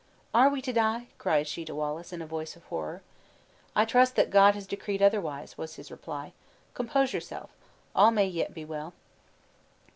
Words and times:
"Are 0.33 0.49
we 0.49 0.63
to 0.63 0.73
die?" 0.73 1.09
cried 1.19 1.47
she 1.47 1.63
to 1.63 1.75
Wallace, 1.75 2.11
in 2.11 2.23
a 2.23 2.25
voice 2.25 2.55
of 2.55 2.63
horror. 2.63 3.03
"I 3.75 3.85
trust 3.85 4.15
that 4.15 4.31
God 4.31 4.55
has 4.55 4.65
decreed 4.65 4.99
otherwise," 4.99 5.59
was 5.59 5.75
his 5.75 5.91
reply. 5.91 6.33
"Compose 6.73 7.13
yourself; 7.13 7.51
all 7.95 8.09
may 8.09 8.25
yet 8.25 8.51
be 8.51 8.65
well." 8.65 8.95